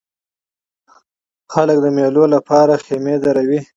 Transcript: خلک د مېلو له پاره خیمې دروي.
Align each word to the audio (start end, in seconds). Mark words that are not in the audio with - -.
خلک 1.53 1.77
د 1.81 1.85
مېلو 1.97 2.23
له 2.33 2.39
پاره 2.47 2.75
خیمې 2.85 3.15
دروي. 3.23 3.61